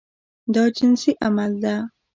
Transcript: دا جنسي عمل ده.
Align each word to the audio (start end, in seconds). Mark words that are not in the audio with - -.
دا 0.53 0.63
جنسي 0.75 1.11
عمل 1.25 1.51
ده. 1.63 1.75